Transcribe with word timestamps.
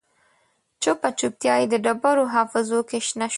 چوپه 0.81 1.09
چوپتیا 1.19 1.53
یې 1.59 1.65
د 1.71 1.75
ډبرو 1.85 2.23
حافظو 2.35 2.79
کې 2.89 2.99
شنه 3.07 3.27
شوه 3.27 3.29